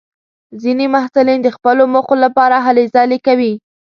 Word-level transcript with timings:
ځینې 0.61 0.85
محصلین 0.93 1.39
د 1.43 1.47
خپلو 1.55 1.83
موخو 1.93 2.15
لپاره 2.23 2.55
هلې 2.65 2.85
ځلې 2.95 3.17
کوي. 3.27 3.53